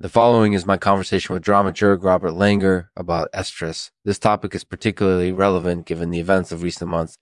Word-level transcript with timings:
The 0.00 0.08
following 0.08 0.52
is 0.52 0.64
my 0.64 0.76
conversation 0.76 1.34
with 1.34 1.42
dramaturg 1.42 2.04
Robert 2.04 2.30
Langer 2.30 2.86
about 2.96 3.32
estrus. 3.32 3.90
This 4.04 4.20
topic 4.20 4.54
is 4.54 4.62
particularly 4.62 5.32
relevant 5.32 5.86
given 5.86 6.10
the 6.10 6.20
events 6.20 6.52
of 6.52 6.62
recent 6.62 6.88
months. 6.88 7.16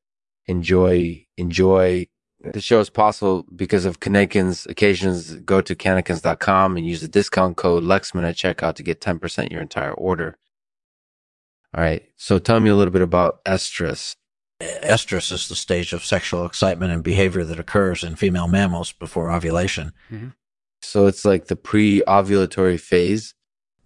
Enjoy, 0.47 1.25
enjoy. 1.39 2.07
The 2.53 2.61
show 2.61 2.79
is 2.81 2.91
possible 2.91 3.47
because 3.57 3.87
of 3.87 4.01
Kannekins 4.01 4.69
occasions. 4.69 5.37
Go 5.37 5.63
to 5.63 5.75
kannekins.com 5.75 6.77
and 6.77 6.87
use 6.87 7.01
the 7.01 7.09
discount 7.09 7.57
code 7.57 7.83
Lexman 7.83 8.29
at 8.29 8.37
checkout 8.37 8.75
to 8.75 8.83
get 8.83 9.01
10% 9.01 9.51
your 9.51 9.63
entire 9.63 9.95
order. 9.95 10.37
All 11.75 11.83
right. 11.83 12.03
So 12.17 12.39
tell 12.39 12.61
me 12.61 12.69
a 12.69 12.77
little 12.77 12.93
bit 12.93 13.01
about 13.01 13.43
estrus. 13.45 14.17
Estrus 14.61 15.33
is 15.33 15.49
the 15.49 15.57
stage 15.57 15.95
of 15.95 16.05
sexual 16.05 16.45
excitement 16.45 16.93
and 16.93 17.03
behavior 17.03 17.45
that 17.45 17.59
occurs 17.59 18.05
in 18.05 18.17
female 18.17 18.49
mammals 18.49 18.93
before 18.93 19.33
ovulation. 19.33 19.95
Mm-hmm. 20.11 20.29
So 20.97 21.05
it's 21.05 21.27
like 21.27 21.49
the 21.49 21.57
pre 21.57 22.01
ovulatory 22.09 22.81
phase. 22.81 23.35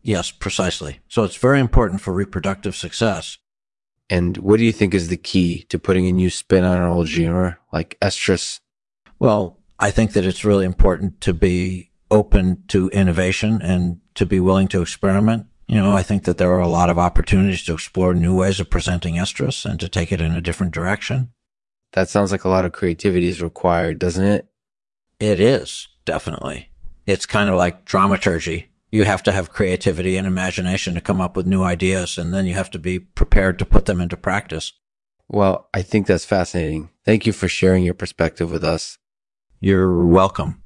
Yes, 0.00 0.30
precisely. 0.30 1.00
So 1.08 1.24
it's 1.24 1.34
very 1.34 1.58
important 1.58 2.00
for 2.00 2.12
reproductive 2.12 2.76
success. 2.76 3.36
And 4.08 4.36
what 4.36 4.58
do 4.58 4.64
you 4.64 4.70
think 4.70 4.94
is 4.94 5.08
the 5.08 5.16
key 5.16 5.64
to 5.70 5.78
putting 5.80 6.06
a 6.06 6.12
new 6.12 6.30
spin 6.30 6.62
on 6.62 6.76
an 6.76 6.88
old 6.88 7.08
genre 7.08 7.58
like 7.72 7.98
estrus? 8.00 8.60
Well, 9.18 9.58
I 9.76 9.90
think 9.90 10.12
that 10.12 10.24
it's 10.24 10.44
really 10.44 10.64
important 10.64 11.20
to 11.22 11.34
be 11.34 11.90
open 12.12 12.62
to 12.68 12.90
innovation 12.90 13.60
and 13.60 13.98
to 14.14 14.24
be 14.24 14.38
willing 14.38 14.68
to 14.68 14.80
experiment. 14.80 15.46
You 15.66 15.82
know, 15.82 15.96
I 15.96 16.04
think 16.04 16.22
that 16.26 16.38
there 16.38 16.52
are 16.52 16.60
a 16.60 16.68
lot 16.68 16.90
of 16.90 16.98
opportunities 16.98 17.64
to 17.64 17.74
explore 17.74 18.14
new 18.14 18.36
ways 18.36 18.60
of 18.60 18.70
presenting 18.70 19.16
estrus 19.16 19.68
and 19.68 19.80
to 19.80 19.88
take 19.88 20.12
it 20.12 20.20
in 20.20 20.30
a 20.30 20.40
different 20.40 20.72
direction. 20.72 21.32
That 21.90 22.08
sounds 22.08 22.30
like 22.30 22.44
a 22.44 22.48
lot 22.48 22.64
of 22.64 22.70
creativity 22.70 23.26
is 23.26 23.42
required, 23.42 23.98
doesn't 23.98 24.24
it? 24.24 24.46
It 25.18 25.40
is, 25.40 25.88
definitely 26.04 26.69
it's 27.06 27.26
kind 27.26 27.50
of 27.50 27.56
like 27.56 27.84
dramaturgy. 27.84 28.70
You 28.90 29.04
have 29.04 29.22
to 29.24 29.32
have 29.32 29.52
creativity 29.52 30.16
and 30.16 30.26
imagination 30.26 30.94
to 30.94 31.00
come 31.00 31.20
up 31.20 31.36
with 31.36 31.46
new 31.46 31.62
ideas, 31.62 32.18
and 32.18 32.34
then 32.34 32.46
you 32.46 32.54
have 32.54 32.70
to 32.72 32.78
be 32.78 32.98
prepared 32.98 33.58
to 33.60 33.64
put 33.64 33.86
them 33.86 34.00
into 34.00 34.16
practice. 34.16 34.72
Well, 35.28 35.68
I 35.72 35.82
think 35.82 36.06
that's 36.06 36.24
fascinating. 36.24 36.90
Thank 37.04 37.24
you 37.24 37.32
for 37.32 37.46
sharing 37.46 37.84
your 37.84 37.94
perspective 37.94 38.50
with 38.50 38.64
us. 38.64 38.98
You're 39.60 40.04
welcome. 40.04 40.62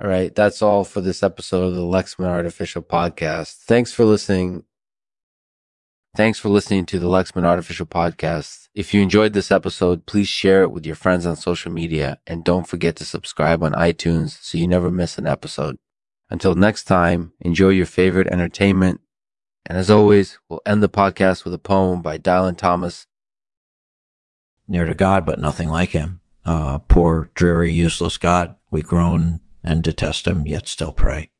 All 0.00 0.08
right. 0.08 0.34
That's 0.34 0.62
all 0.62 0.82
for 0.82 1.00
this 1.00 1.22
episode 1.22 1.64
of 1.64 1.74
the 1.74 1.82
Lexman 1.82 2.26
Artificial 2.26 2.82
Podcast. 2.82 3.58
Thanks 3.58 3.92
for 3.92 4.04
listening. 4.04 4.64
Thanks 6.16 6.38
for 6.38 6.48
listening 6.48 6.86
to 6.86 7.00
the 7.00 7.08
Lexman 7.08 7.44
Artificial 7.44 7.86
Podcast. 7.86 8.68
If 8.72 8.94
you 8.94 9.02
enjoyed 9.02 9.32
this 9.32 9.50
episode, 9.50 10.06
please 10.06 10.28
share 10.28 10.62
it 10.62 10.70
with 10.70 10.86
your 10.86 10.94
friends 10.94 11.26
on 11.26 11.34
social 11.34 11.72
media 11.72 12.20
and 12.24 12.44
don't 12.44 12.68
forget 12.68 12.94
to 12.96 13.04
subscribe 13.04 13.64
on 13.64 13.72
iTunes 13.72 14.40
so 14.40 14.56
you 14.56 14.68
never 14.68 14.92
miss 14.92 15.18
an 15.18 15.26
episode. 15.26 15.76
Until 16.30 16.54
next 16.54 16.84
time, 16.84 17.32
enjoy 17.40 17.70
your 17.70 17.86
favorite 17.86 18.28
entertainment. 18.28 19.00
And 19.66 19.76
as 19.76 19.90
always, 19.90 20.38
we'll 20.48 20.62
end 20.64 20.84
the 20.84 20.88
podcast 20.88 21.44
with 21.44 21.52
a 21.52 21.58
poem 21.58 22.00
by 22.00 22.16
Dylan 22.18 22.56
Thomas. 22.56 23.08
Near 24.68 24.84
to 24.84 24.94
God, 24.94 25.26
but 25.26 25.40
nothing 25.40 25.68
like 25.68 25.90
him. 25.90 26.20
Uh, 26.44 26.78
poor, 26.78 27.30
dreary, 27.34 27.72
useless 27.72 28.18
God, 28.18 28.54
we 28.70 28.82
groan 28.82 29.40
and 29.64 29.82
detest 29.82 30.28
him, 30.28 30.46
yet 30.46 30.68
still 30.68 30.92
pray. 30.92 31.30